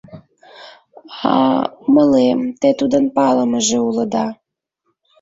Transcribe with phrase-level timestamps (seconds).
[1.35, 1.35] —А,
[1.83, 4.25] умылем, те тудын палымыже улыда!